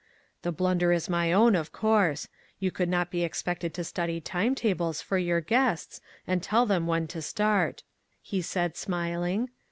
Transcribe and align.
"The 0.41 0.51
blunder 0.51 0.91
is 0.91 1.09
my 1.11 1.31
own, 1.31 1.53
of 1.55 1.71
course. 1.71 2.27
You 2.57 2.71
could 2.71 2.89
not. 2.89 3.11
be 3.11 3.23
expected 3.23 3.71
to 3.75 3.83
study 3.83 4.19
time 4.19 4.55
tables 4.55 4.99
for 4.99 5.19
your 5.19 5.41
guests, 5.41 6.01
and 6.25 6.41
tell 6.41 6.65
them 6.65 6.87
when 6.87 7.05
to 7.09 7.21
start," 7.21 7.83
he 8.19 8.41
said, 8.41 8.75
smiling. 8.75 9.51